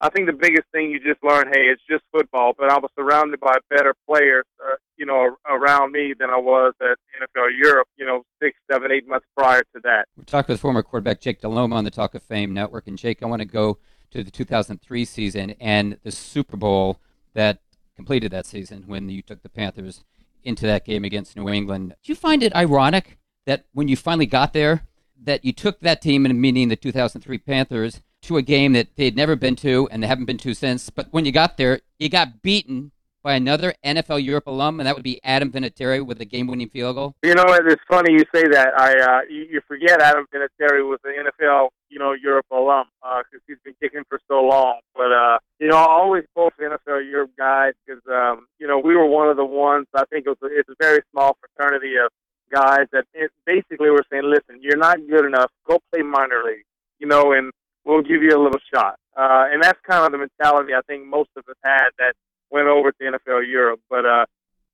I 0.00 0.08
think 0.08 0.26
the 0.26 0.32
biggest 0.32 0.64
thing 0.72 0.90
you 0.90 0.98
just 0.98 1.22
learn, 1.22 1.46
hey, 1.52 1.62
it's 1.62 1.82
just 1.88 2.02
football. 2.12 2.52
But 2.56 2.70
I 2.70 2.78
was 2.78 2.90
surrounded 2.96 3.40
by 3.40 3.56
better 3.70 3.94
players, 4.08 4.44
uh, 4.62 4.76
you 4.96 5.06
know, 5.06 5.36
around 5.48 5.92
me 5.92 6.14
than 6.18 6.30
I 6.30 6.36
was 6.36 6.74
at 6.80 6.98
NFL 7.20 7.50
Europe, 7.56 7.88
you 7.96 8.04
know, 8.04 8.22
six, 8.42 8.56
seven, 8.70 8.90
eight 8.92 9.08
months 9.08 9.26
prior 9.36 9.62
to 9.74 9.80
that. 9.84 10.06
We 10.16 10.24
talked 10.24 10.48
with 10.48 10.60
former 10.60 10.82
quarterback 10.82 11.20
Jake 11.20 11.40
Delhomme 11.40 11.72
on 11.72 11.84
the 11.84 11.90
Talk 11.90 12.14
of 12.14 12.22
Fame 12.22 12.52
Network, 12.52 12.86
and 12.86 12.98
Jake, 12.98 13.22
I 13.22 13.26
want 13.26 13.40
to 13.40 13.46
go 13.46 13.78
to 14.10 14.22
the 14.22 14.30
2003 14.30 15.04
season 15.04 15.54
and 15.60 15.98
the 16.02 16.12
Super 16.12 16.56
Bowl 16.56 17.00
that 17.34 17.60
completed 17.96 18.32
that 18.32 18.46
season 18.46 18.84
when 18.86 19.08
you 19.08 19.22
took 19.22 19.42
the 19.42 19.48
Panthers 19.48 20.04
into 20.42 20.66
that 20.66 20.84
game 20.84 21.04
against 21.04 21.36
New 21.36 21.48
England. 21.48 21.94
Do 22.02 22.12
you 22.12 22.16
find 22.16 22.42
it 22.42 22.54
ironic 22.54 23.18
that 23.46 23.64
when 23.72 23.88
you 23.88 23.96
finally 23.96 24.26
got 24.26 24.52
there, 24.52 24.86
that 25.22 25.44
you 25.44 25.52
took 25.52 25.80
that 25.80 26.02
team, 26.02 26.26
and 26.26 26.40
meaning 26.40 26.68
the 26.68 26.76
2003 26.76 27.38
Panthers, 27.38 28.02
to 28.24 28.36
a 28.36 28.42
game 28.42 28.72
that 28.72 28.88
they'd 28.96 29.16
never 29.16 29.36
been 29.36 29.56
to 29.56 29.88
and 29.90 30.02
they 30.02 30.06
haven't 30.06 30.24
been 30.26 30.38
to 30.38 30.54
since. 30.54 30.90
But 30.90 31.08
when 31.10 31.24
you 31.24 31.32
got 31.32 31.56
there, 31.56 31.80
you 31.98 32.08
got 32.08 32.42
beaten 32.42 32.92
by 33.24 33.34
another 33.34 33.74
NFL 33.84 34.22
Europe 34.22 34.46
alum, 34.46 34.78
and 34.78 34.86
that 34.86 34.94
would 34.94 35.02
be 35.02 35.18
Adam 35.24 35.50
Vinatieri 35.50 36.04
with 36.04 36.20
a 36.20 36.26
game-winning 36.26 36.68
field 36.68 36.94
goal. 36.94 37.14
You 37.22 37.34
know, 37.34 37.44
it's 37.48 37.82
funny 37.88 38.12
you 38.12 38.24
say 38.34 38.46
that. 38.48 38.78
I 38.78 38.92
uh, 38.92 39.20
you, 39.30 39.46
you 39.50 39.60
forget 39.66 40.00
Adam 40.02 40.26
Vinatieri 40.32 40.86
was 40.86 41.00
an 41.04 41.14
NFL, 41.24 41.68
you 41.88 41.98
know, 41.98 42.12
Europe 42.12 42.46
alum 42.52 42.84
because 43.00 43.24
uh, 43.32 43.48
he's 43.48 43.56
been 43.64 43.74
kicking 43.80 44.02
for 44.10 44.20
so 44.28 44.42
long. 44.42 44.80
But 44.94 45.10
uh, 45.10 45.38
you 45.58 45.68
know, 45.68 45.78
I 45.78 45.86
always 45.86 46.24
for 46.34 46.52
NFL 46.60 47.10
Europe 47.10 47.30
guys 47.36 47.72
because 47.84 48.02
um, 48.08 48.46
you 48.58 48.68
know 48.68 48.78
we 48.78 48.94
were 48.94 49.06
one 49.06 49.28
of 49.28 49.38
the 49.38 49.44
ones. 49.44 49.86
I 49.94 50.04
think 50.10 50.26
it 50.26 50.28
was 50.28 50.50
it's 50.52 50.68
a 50.68 50.76
very 50.78 51.00
small 51.10 51.36
fraternity 51.40 51.94
of 51.96 52.10
guys 52.52 52.86
that 52.92 53.04
basically 53.46 53.88
were 53.88 54.04
saying, 54.10 54.24
"Listen, 54.24 54.60
you're 54.60 54.76
not 54.76 54.98
good 55.08 55.24
enough. 55.24 55.50
Go 55.66 55.78
play 55.90 56.02
minor 56.02 56.42
league." 56.44 56.64
You 56.98 57.08
know, 57.08 57.32
and 57.32 57.52
we'll 57.84 58.02
give 58.02 58.22
you 58.22 58.36
a 58.36 58.42
little 58.42 58.60
shot. 58.72 58.96
Uh, 59.16 59.46
and 59.50 59.62
that's 59.62 59.78
kind 59.88 60.04
of 60.04 60.12
the 60.12 60.18
mentality 60.18 60.74
I 60.74 60.80
think 60.86 61.06
most 61.06 61.30
of 61.36 61.44
us 61.48 61.56
had 61.62 61.90
that 61.98 62.14
went 62.50 62.68
over 62.68 62.92
to 62.92 63.04
NFL 63.04 63.48
Europe. 63.48 63.80
But 63.88 64.06
uh, 64.06 64.26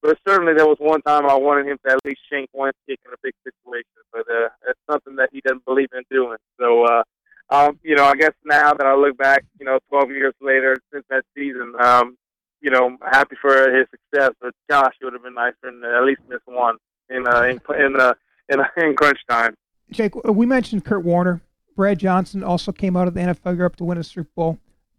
but 0.03 0.19
certainly 0.27 0.55
there 0.55 0.67
was 0.67 0.79
one 0.79 1.03
time 1.03 1.27
I 1.27 1.35
wanted 1.35 1.67
him 1.67 1.79
to 1.85 1.93
at 1.93 2.05
least 2.05 2.21
shank 2.31 2.49
one 2.53 2.73
kick 2.89 3.01
in 3.05 3.13
a 3.13 3.17
big 3.23 3.35
situation. 3.45 3.85
But 4.13 4.23
uh, 4.31 4.49
it's 4.69 4.81
something 4.91 5.17
that 5.17 5.29
he 5.33 5.41
doesn't 5.41 5.65
believe 5.65 5.89
in 5.93 6.03
doing. 6.11 6.39
So 6.59 6.85
uh, 6.85 7.03
um, 7.51 7.79
you 7.83 7.97
know, 7.97 8.05
I 8.05 8.15
guess 8.15 8.33
now 8.45 8.73
that 8.73 8.87
I 8.87 8.95
look 8.95 9.19
back, 9.19 9.45
you 9.59 9.67
know, 9.67 9.79
12 9.89 10.11
years 10.11 10.35
later 10.41 10.77
since 10.93 11.05
that 11.11 11.25
season, 11.37 11.75
um, 11.81 12.17
you 12.61 12.71
know, 12.71 12.97
happy 13.11 13.37
for 13.41 13.77
his 13.77 13.87
success. 13.91 14.33
But 14.41 14.55
gosh, 14.69 14.95
it 15.01 15.05
would 15.05 15.15
have 15.15 15.23
been 15.23 15.35
nice 15.35 15.55
for 15.61 15.69
him 15.69 15.83
to 15.83 15.97
at 15.97 16.05
least 16.05 16.21
miss 16.29 16.41
one 16.47 16.77
in 17.09 17.27
uh, 17.27 17.43
in 17.43 17.61
in, 17.79 18.01
uh, 18.01 18.15
in, 18.49 18.61
in 18.77 18.95
crunch 18.95 19.19
time. 19.29 19.55
Jake, 19.91 20.15
we 20.25 20.47
mentioned 20.47 20.85
Kurt 20.85 21.05
Warner 21.05 21.43
Brad 21.77 21.99
Johnson 21.99 22.43
also 22.43 22.73
came 22.73 22.97
out 22.97 23.09
of 23.09 23.15
the 23.15 23.21
NFL 23.21 23.57
Europe 23.57 23.77
to 23.77 23.85
win 23.85 23.99
a 23.99 24.05
Super 24.05 24.31
Bowl. 24.35 24.59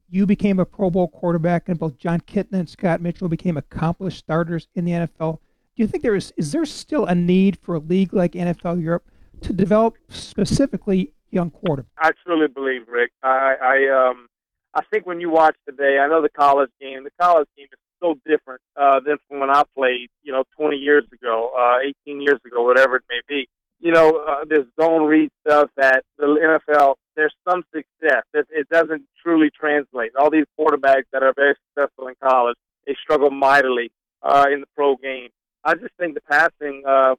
You 0.10 0.26
became 0.26 0.60
a 0.60 0.66
Pro 0.66 0.90
Bowl 0.90 1.08
quarterback, 1.08 1.70
and 1.70 1.80
both 1.80 1.98
Jon 1.98 2.20
Kitna 2.22 2.54
and 2.54 2.70
Scott 2.70 3.02
Mitchell 3.02 3.30
became 3.30 3.58
accomplished 3.58 4.20
starters 4.20 4.68
in 4.76 4.86
the 4.86 4.92
NFL. 4.92 5.40
Do 5.76 5.84
you 5.84 5.88
think 5.88 6.04
there 6.04 6.16
is 6.16 6.34
is 6.36 6.52
there 6.52 6.66
still 6.66 7.06
a 7.06 7.16
need 7.16 7.58
for 7.62 7.76
a 7.76 7.80
league 7.80 8.14
like 8.14 8.34
NFL 8.34 8.82
Europe 8.82 9.10
to 9.42 9.54
develop 9.54 9.98
specifically 10.10 11.14
young 11.30 11.50
quarterbacks? 11.50 11.86
I 11.98 12.12
truly 12.26 12.48
believe, 12.48 12.88
Rick. 12.88 13.12
I, 13.24 13.56
I 13.62 14.10
um 14.10 14.28
I 14.74 14.82
think 14.92 15.06
when 15.06 15.22
you 15.22 15.30
watch 15.30 15.56
today, 15.68 15.98
I 16.00 16.08
know 16.08 16.22
the 16.22 16.30
college 16.30 16.72
game. 16.80 17.04
The 17.04 17.12
college 17.22 17.48
game 17.58 17.68
is 17.72 17.80
so 18.02 18.16
different 18.26 18.62
uh, 18.76 19.00
than 19.00 19.18
from 19.28 19.40
when 19.40 19.50
I 19.50 19.64
played, 19.76 20.10
you 20.24 20.32
know, 20.32 20.44
20 20.58 20.78
years 20.78 21.04
ago, 21.12 21.52
uh, 21.58 21.80
18 22.08 22.22
years 22.22 22.40
ago, 22.46 22.64
whatever 22.64 22.96
it 22.98 23.04
may 23.10 23.20
be 23.28 23.48
you 23.82 23.92
know, 23.92 24.24
uh, 24.28 24.46
this 24.48 24.66
zone 24.80 25.04
read 25.08 25.30
stuff 25.46 25.70
that 25.76 26.04
the 26.18 26.26
NFL, 26.26 26.96
there's 27.16 27.34
some 27.50 27.64
success. 27.74 28.24
It, 28.34 28.48
it 28.52 28.70
doesn't 28.70 29.04
truly 29.22 29.50
translate. 29.50 30.12
All 30.20 30.30
these 30.30 30.46
quarterbacks 30.58 31.06
that 31.12 31.24
are 31.24 31.34
very 31.36 31.56
successful 31.68 32.08
in 32.08 32.16
college, 32.24 32.56
they 32.86 32.96
struggle 33.02 33.32
mightily 33.32 33.92
uh, 34.22 34.46
in 34.54 34.62
the 34.62 34.68
pro 34.76 34.96
game. 34.96 35.30
I 35.64 35.74
just 35.74 35.94
think 36.00 36.14
the 36.14 36.22
passing, 36.22 36.84
uh, 36.88 37.16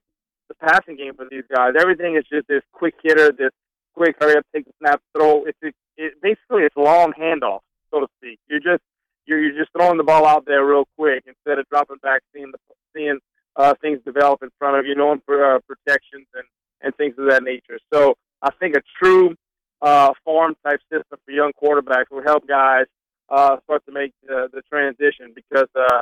the 0.49 0.55
passing 0.61 0.97
game 0.97 1.15
for 1.15 1.27
these 1.31 1.45
guys, 1.55 1.75
everything 1.79 2.17
is 2.17 2.25
just 2.33 2.47
this 2.49 2.63
quick 2.73 2.95
hitter, 3.03 3.33
this 3.33 3.51
quick 3.95 4.17
hurry 4.21 4.37
up, 4.37 4.47
take 4.55 4.65
the 4.65 4.73
snap, 4.79 5.01
throw. 5.17 5.45
It's 5.45 5.59
it, 5.63 5.75
it, 5.97 6.15
basically 6.23 6.63
it's 6.63 6.77
long 6.77 7.13
handoff, 7.19 7.61
so 7.91 8.01
to 8.01 8.07
speak. 8.19 8.39
You're 8.49 8.61
just 8.61 8.83
you're, 9.27 9.41
you're 9.41 9.59
just 9.59 9.73
throwing 9.77 9.99
the 9.99 10.05
ball 10.05 10.27
out 10.27 10.45
there 10.47 10.65
real 10.65 10.85
quick 10.97 11.25
instead 11.27 11.59
of 11.59 11.69
dropping 11.69 11.99
back, 12.03 12.23
seeing 12.33 12.51
the 12.51 12.59
seeing 12.95 13.19
uh, 13.57 13.75
things 13.81 14.01
develop 14.05 14.43
in 14.43 14.51
front 14.59 14.79
of 14.79 14.87
you, 14.87 14.95
knowing 14.95 15.23
for 15.27 15.57
uh, 15.57 15.59
protections 15.67 16.27
and, 16.83 16.95
things 16.97 17.15
of 17.19 17.29
that 17.29 17.43
nature. 17.43 17.79
So 17.93 18.15
I 18.43 18.51
think 18.61 18.77
a 18.77 18.83
true 19.03 19.35
uh, 19.81 20.13
farm 20.25 20.55
type 20.65 20.81
system 20.91 21.19
for 21.25 21.31
young 21.31 21.53
quarterbacks 21.61 22.11
will 22.11 22.23
help 22.23 22.47
guys 22.47 22.87
uh, 23.29 23.57
start 23.65 23.85
to 23.87 23.93
make 23.93 24.13
uh, 24.31 24.49
the 24.53 24.63
transition 24.69 25.33
because 25.35 25.69
uh, 25.75 26.01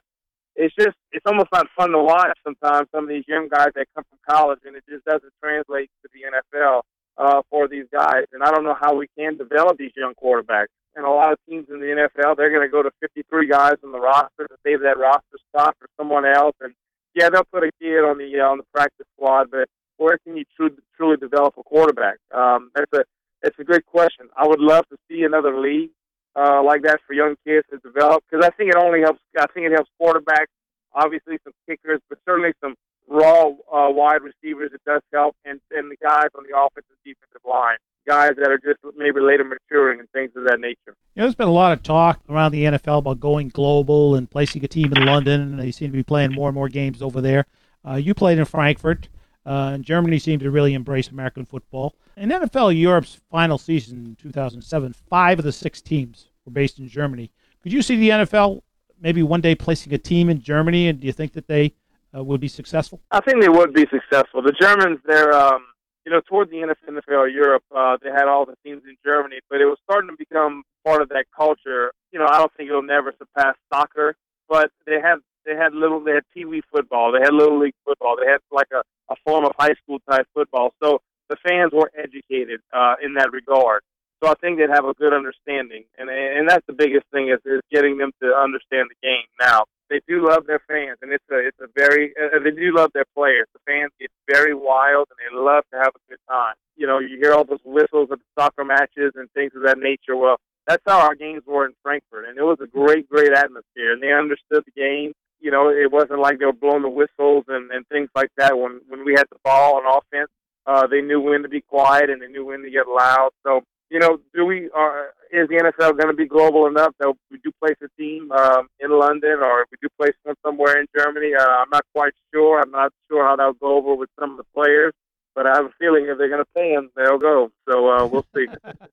it's 0.56 0.74
just 0.78 0.96
it's 1.12 1.24
almost 1.26 1.48
not 1.52 1.66
fun 1.76 1.90
to 1.90 1.98
watch 1.98 2.36
sometimes. 2.44 2.88
Some 2.92 3.04
of 3.04 3.10
these 3.10 3.24
young 3.28 3.48
guys 3.48 3.68
that 3.74 3.86
come 3.94 4.04
from 4.08 4.18
college 4.28 4.60
and 4.64 4.76
it 4.76 4.84
just 4.88 5.04
doesn't 5.04 5.32
translate 5.42 5.90
to 6.02 6.08
the 6.12 6.28
NFL 6.28 6.82
uh, 7.18 7.42
for 7.50 7.68
these 7.68 7.86
guys. 7.92 8.24
And 8.32 8.42
I 8.42 8.50
don't 8.50 8.64
know 8.64 8.76
how 8.78 8.94
we 8.94 9.06
can 9.18 9.36
develop 9.36 9.78
these 9.78 9.92
young 9.96 10.14
quarterbacks. 10.14 10.72
And 10.96 11.06
a 11.06 11.10
lot 11.10 11.32
of 11.32 11.38
teams 11.48 11.66
in 11.70 11.78
the 11.78 11.86
NFL, 11.86 12.36
they're 12.36 12.50
going 12.50 12.66
to 12.66 12.72
go 12.72 12.82
to 12.82 12.90
53 13.00 13.46
guys 13.46 13.74
on 13.84 13.92
the 13.92 14.00
roster 14.00 14.48
to 14.48 14.56
save 14.66 14.80
that 14.80 14.98
roster 14.98 15.38
spot 15.48 15.76
for 15.78 15.88
someone 15.96 16.26
else. 16.26 16.56
And 16.60 16.74
yeah, 17.14 17.30
they'll 17.30 17.44
put 17.44 17.62
a 17.62 17.70
kid 17.80 18.02
on 18.02 18.18
the 18.18 18.40
uh, 18.40 18.50
on 18.50 18.58
the 18.58 18.64
practice 18.74 19.06
squad, 19.16 19.50
but 19.50 19.68
where 20.00 20.18
can 20.18 20.36
you 20.36 20.44
truly, 20.56 20.76
truly 20.96 21.16
develop 21.16 21.54
a 21.58 21.62
quarterback? 21.62 22.16
Um, 22.34 22.70
that's 22.74 22.92
a 22.92 23.04
it's 23.42 23.58
a 23.58 23.64
great 23.64 23.86
question. 23.86 24.28
I 24.36 24.46
would 24.46 24.60
love 24.60 24.86
to 24.88 24.96
see 25.08 25.22
another 25.22 25.58
league 25.58 25.90
uh, 26.36 26.62
like 26.62 26.82
that 26.82 27.00
for 27.06 27.14
young 27.14 27.36
kids 27.46 27.66
to 27.70 27.78
develop 27.78 28.24
because 28.28 28.44
I 28.44 28.50
think 28.50 28.70
it 28.70 28.76
only 28.76 29.00
helps. 29.00 29.20
I 29.38 29.46
think 29.52 29.66
it 29.66 29.72
helps 29.72 29.90
quarterbacks, 30.00 30.52
obviously 30.94 31.38
some 31.44 31.52
kickers, 31.68 32.00
but 32.08 32.18
certainly 32.26 32.52
some 32.60 32.74
raw 33.08 33.48
uh, 33.48 33.90
wide 33.90 34.22
receivers. 34.22 34.72
It 34.74 34.80
does 34.86 35.02
help, 35.12 35.36
and 35.44 35.60
and 35.70 35.90
the 35.90 35.96
guys 36.02 36.28
on 36.36 36.44
the 36.48 36.56
offensive 36.56 36.96
defensive 37.04 37.42
line, 37.48 37.76
guys 38.06 38.32
that 38.36 38.50
are 38.50 38.58
just 38.58 38.80
maybe 38.96 39.20
later 39.20 39.44
maturing 39.44 40.00
and 40.00 40.08
things 40.10 40.32
of 40.36 40.44
that 40.44 40.60
nature. 40.60 40.96
You 41.14 41.20
know, 41.20 41.24
there's 41.24 41.34
been 41.34 41.48
a 41.48 41.52
lot 41.52 41.72
of 41.72 41.82
talk 41.82 42.20
around 42.28 42.52
the 42.52 42.64
NFL 42.64 42.98
about 42.98 43.20
going 43.20 43.48
global 43.48 44.14
and 44.14 44.30
placing 44.30 44.64
a 44.64 44.68
team 44.68 44.92
in 44.94 45.04
London. 45.04 45.56
They 45.56 45.70
seem 45.70 45.90
to 45.90 45.96
be 45.96 46.02
playing 46.02 46.32
more 46.32 46.48
and 46.48 46.54
more 46.54 46.68
games 46.68 47.02
over 47.02 47.20
there. 47.20 47.46
Uh, 47.86 47.94
you 47.94 48.14
played 48.14 48.38
in 48.38 48.44
Frankfurt. 48.44 49.08
Uh, 49.44 49.78
Germany 49.78 50.18
seemed 50.18 50.42
to 50.42 50.50
really 50.50 50.74
embrace 50.74 51.08
American 51.08 51.44
football. 51.44 51.94
In 52.16 52.28
NFL 52.30 52.78
Europe's 52.78 53.20
final 53.30 53.58
season 53.58 54.04
in 54.04 54.16
2007, 54.16 54.94
five 55.08 55.38
of 55.38 55.44
the 55.44 55.52
six 55.52 55.80
teams 55.80 56.28
were 56.44 56.52
based 56.52 56.78
in 56.78 56.88
Germany. 56.88 57.30
Could 57.62 57.72
you 57.72 57.82
see 57.82 57.96
the 57.96 58.10
NFL 58.10 58.62
maybe 59.00 59.22
one 59.22 59.40
day 59.40 59.54
placing 59.54 59.92
a 59.94 59.98
team 59.98 60.28
in 60.28 60.40
Germany, 60.40 60.88
and 60.88 61.00
do 61.00 61.06
you 61.06 61.12
think 61.12 61.32
that 61.32 61.48
they 61.48 61.74
uh, 62.16 62.22
would 62.22 62.40
be 62.40 62.48
successful? 62.48 63.00
I 63.10 63.20
think 63.20 63.40
they 63.40 63.48
would 63.48 63.72
be 63.72 63.86
successful. 63.90 64.42
The 64.42 64.52
Germans, 64.52 64.98
they're, 65.06 65.32
um, 65.32 65.64
you 66.04 66.12
know, 66.12 66.20
toward 66.28 66.50
the 66.50 66.60
end 66.60 66.70
of 66.70 66.76
NFL 66.86 67.32
Europe, 67.32 67.64
uh, 67.74 67.96
they 68.02 68.10
had 68.10 68.28
all 68.28 68.44
the 68.44 68.56
teams 68.64 68.82
in 68.84 68.96
Germany, 69.04 69.40
but 69.48 69.60
it 69.60 69.66
was 69.66 69.78
starting 69.84 70.10
to 70.10 70.16
become 70.16 70.62
part 70.84 71.02
of 71.02 71.08
that 71.10 71.26
culture. 71.34 71.92
You 72.12 72.18
know, 72.18 72.26
I 72.26 72.38
don't 72.38 72.52
think 72.56 72.68
it'll 72.68 72.82
never 72.82 73.14
surpass 73.18 73.56
soccer, 73.72 74.16
but 74.48 74.70
they 74.86 75.00
had 75.00 75.16
they 75.50 75.56
had 75.56 75.74
little 75.74 76.00
they 76.00 76.12
had 76.12 76.24
pee 76.32 76.44
wee 76.44 76.62
football, 76.72 77.12
they 77.12 77.20
had 77.20 77.34
little 77.34 77.58
league 77.58 77.74
football, 77.84 78.16
they 78.16 78.30
had 78.30 78.38
like 78.52 78.68
a, 78.72 78.82
a 79.12 79.16
form 79.26 79.44
of 79.44 79.52
high 79.58 79.74
school 79.82 79.98
type 80.08 80.26
football. 80.32 80.72
So 80.82 81.00
the 81.28 81.36
fans 81.46 81.72
were 81.72 81.90
educated 81.98 82.60
uh, 82.72 82.94
in 83.02 83.14
that 83.14 83.32
regard. 83.32 83.82
So 84.22 84.30
I 84.30 84.34
think 84.40 84.58
they'd 84.58 84.70
have 84.70 84.84
a 84.84 84.94
good 84.94 85.14
understanding, 85.14 85.84
and 85.98 86.10
and 86.10 86.48
that's 86.48 86.66
the 86.66 86.74
biggest 86.74 87.06
thing 87.10 87.30
is, 87.30 87.40
is 87.44 87.62
getting 87.72 87.96
them 87.98 88.12
to 88.22 88.34
understand 88.34 88.88
the 88.90 89.00
game. 89.02 89.26
Now 89.40 89.64
they 89.88 90.00
do 90.06 90.26
love 90.28 90.46
their 90.46 90.60
fans, 90.68 90.98
and 91.00 91.10
it's 91.10 91.24
a 91.32 91.38
it's 91.38 91.58
a 91.60 91.68
very 91.74 92.12
uh, 92.20 92.38
they 92.44 92.50
do 92.50 92.76
love 92.76 92.90
their 92.92 93.08
players. 93.16 93.46
The 93.54 93.60
fans 93.66 93.92
get 93.98 94.10
very 94.30 94.54
wild, 94.54 95.08
and 95.10 95.18
they 95.18 95.36
love 95.36 95.64
to 95.72 95.78
have 95.78 95.92
a 95.96 96.02
good 96.08 96.20
time. 96.28 96.54
You 96.76 96.86
know, 96.86 96.98
you 96.98 97.18
hear 97.18 97.32
all 97.32 97.44
those 97.44 97.64
whistles 97.64 98.10
at 98.12 98.18
the 98.18 98.30
soccer 98.38 98.64
matches 98.64 99.12
and 99.16 99.30
things 99.32 99.52
of 99.56 99.62
that 99.64 99.78
nature. 99.78 100.16
Well, 100.16 100.36
that's 100.66 100.82
how 100.86 101.00
our 101.00 101.14
games 101.14 101.42
were 101.46 101.64
in 101.66 101.72
Frankfurt, 101.82 102.28
and 102.28 102.38
it 102.38 102.42
was 102.42 102.58
a 102.62 102.66
great, 102.66 103.08
great 103.08 103.32
atmosphere, 103.32 103.92
and 103.92 104.02
they 104.02 104.12
understood 104.12 104.64
the 104.64 104.76
game. 104.76 105.12
You 105.40 105.50
know, 105.50 105.68
it 105.70 105.90
wasn't 105.90 106.20
like 106.20 106.38
they 106.38 106.46
were 106.46 106.52
blowing 106.52 106.82
the 106.82 106.88
whistles 106.88 107.44
and 107.48 107.70
and 107.70 107.86
things 107.88 108.08
like 108.14 108.30
that 108.36 108.58
when 108.58 108.80
when 108.88 109.04
we 109.04 109.12
had 109.12 109.26
the 109.30 109.38
ball 109.44 109.76
on 109.76 109.86
offense. 109.86 110.30
Uh, 110.66 110.86
they 110.86 111.00
knew 111.00 111.20
when 111.20 111.42
to 111.42 111.48
be 111.48 111.62
quiet 111.62 112.10
and 112.10 112.20
they 112.20 112.28
knew 112.28 112.44
when 112.44 112.62
to 112.62 112.70
get 112.70 112.86
loud. 112.86 113.30
So 113.44 113.62
you 113.90 113.98
know, 113.98 114.18
do 114.34 114.46
we 114.46 114.70
are 114.70 115.12
is 115.32 115.48
the 115.48 115.56
NFL 115.56 115.96
going 115.96 116.08
to 116.08 116.14
be 116.14 116.26
global 116.26 116.66
enough 116.66 116.92
that 116.98 117.12
we 117.30 117.38
do 117.38 117.50
place 117.60 117.76
a 117.82 117.88
team 118.00 118.30
um, 118.32 118.68
in 118.80 118.90
London 118.90 119.38
or 119.42 119.66
we 119.70 119.78
do 119.80 119.88
place 119.98 120.14
one 120.22 120.36
somewhere 120.44 120.80
in 120.80 120.86
Germany? 120.96 121.32
Uh, 121.38 121.44
I'm 121.44 121.70
not 121.70 121.84
quite 121.94 122.12
sure. 122.32 122.60
I'm 122.60 122.70
not 122.70 122.92
sure 123.08 123.24
how 123.24 123.36
that'll 123.36 123.52
go 123.54 123.76
over 123.76 123.94
with 123.94 124.10
some 124.18 124.32
of 124.32 124.36
the 124.38 124.44
players, 124.54 124.92
but 125.34 125.46
I 125.46 125.56
have 125.56 125.66
a 125.66 125.72
feeling 125.78 126.06
if 126.06 126.18
they're 126.18 126.28
going 126.28 126.42
to 126.42 126.50
pay 126.54 126.74
them, 126.74 126.90
they'll 126.96 127.18
go. 127.18 127.50
So 127.68 127.88
uh, 127.88 128.06
we'll 128.06 128.26
see. 128.34 128.46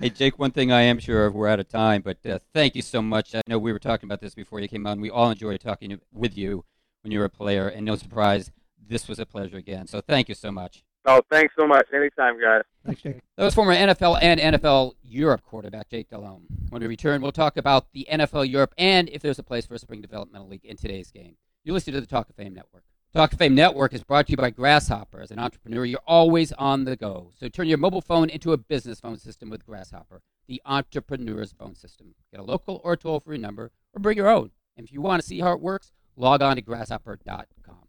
hey, 0.00 0.10
Jake, 0.10 0.38
one 0.38 0.50
thing 0.50 0.72
I 0.72 0.82
am 0.82 0.98
sure 0.98 1.26
of, 1.26 1.34
we're 1.34 1.48
out 1.48 1.60
of 1.60 1.68
time, 1.68 2.02
but 2.02 2.18
uh, 2.26 2.38
thank 2.54 2.74
you 2.74 2.82
so 2.82 3.02
much. 3.02 3.34
I 3.34 3.42
know 3.46 3.58
we 3.58 3.72
were 3.72 3.78
talking 3.78 4.08
about 4.08 4.20
this 4.20 4.34
before 4.34 4.60
you 4.60 4.68
came 4.68 4.86
on. 4.86 5.00
We 5.00 5.10
all 5.10 5.30
enjoyed 5.30 5.60
talking 5.60 5.98
with 6.12 6.36
you 6.36 6.64
when 7.02 7.12
you 7.12 7.18
were 7.18 7.24
a 7.24 7.30
player, 7.30 7.68
and 7.68 7.84
no 7.84 7.96
surprise, 7.96 8.50
this 8.86 9.08
was 9.08 9.18
a 9.18 9.26
pleasure 9.26 9.56
again. 9.56 9.86
So 9.86 10.00
thank 10.00 10.28
you 10.28 10.34
so 10.34 10.50
much. 10.50 10.84
Oh, 11.04 11.22
thanks 11.30 11.54
so 11.58 11.66
much. 11.66 11.86
Anytime, 11.94 12.40
guys. 12.40 12.62
Thanks, 12.84 13.00
Jake. 13.00 13.20
That 13.36 13.44
was 13.44 13.54
former 13.54 13.74
NFL 13.74 14.18
and 14.20 14.40
NFL 14.40 14.92
Europe 15.02 15.42
quarterback 15.42 15.88
Jake 15.88 16.10
Delhomme. 16.10 16.46
When 16.68 16.82
we 16.82 16.88
return, 16.88 17.22
we'll 17.22 17.32
talk 17.32 17.56
about 17.56 17.92
the 17.92 18.06
NFL 18.10 18.50
Europe 18.50 18.74
and 18.76 19.08
if 19.08 19.22
there's 19.22 19.38
a 19.38 19.42
place 19.42 19.64
for 19.64 19.74
a 19.74 19.78
spring 19.78 20.02
developmental 20.02 20.48
league 20.48 20.64
in 20.64 20.76
today's 20.76 21.10
game. 21.10 21.36
You 21.64 21.72
listen 21.72 21.94
to 21.94 22.00
the 22.00 22.06
Talk 22.06 22.28
of 22.28 22.36
Fame 22.36 22.54
Network. 22.54 22.84
Talk 23.14 23.32
of 23.32 23.38
Fame 23.38 23.54
Network 23.54 23.94
is 23.94 24.04
brought 24.04 24.26
to 24.26 24.32
you 24.32 24.36
by 24.36 24.50
Grasshopper. 24.50 25.22
As 25.22 25.30
an 25.30 25.38
entrepreneur, 25.38 25.86
you're 25.86 25.98
always 26.06 26.52
on 26.52 26.84
the 26.84 26.94
go. 26.94 27.30
So 27.40 27.48
turn 27.48 27.66
your 27.66 27.78
mobile 27.78 28.02
phone 28.02 28.28
into 28.28 28.52
a 28.52 28.58
business 28.58 29.00
phone 29.00 29.16
system 29.16 29.48
with 29.48 29.64
Grasshopper, 29.64 30.20
the 30.46 30.60
entrepreneur's 30.66 31.52
phone 31.52 31.74
system. 31.74 32.14
Get 32.30 32.40
a 32.40 32.44
local 32.44 32.82
or 32.84 32.98
toll 32.98 33.20
free 33.20 33.38
number 33.38 33.72
or 33.94 34.00
bring 34.00 34.18
your 34.18 34.28
own. 34.28 34.50
And 34.76 34.84
if 34.84 34.92
you 34.92 35.00
want 35.00 35.22
to 35.22 35.26
see 35.26 35.40
how 35.40 35.52
it 35.52 35.60
works, 35.62 35.90
log 36.16 36.42
on 36.42 36.56
to 36.56 36.62
grasshopper.com. 36.62 37.87